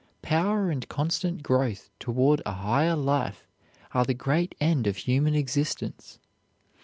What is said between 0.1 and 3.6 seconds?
Power and constant growth toward a higher life